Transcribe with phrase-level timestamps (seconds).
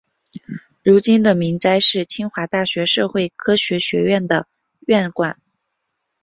[0.81, 4.47] 如今的明斋是清华大学社会科学学院的
[4.87, 5.39] 院馆。